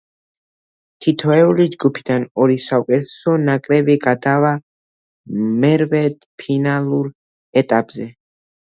[1.05, 4.57] თითოეული ჯგუფიდან ორი საუკეთესო ნაკრები გადავა
[5.63, 7.17] მერვედფინალურ
[7.65, 8.15] ეტაპზე.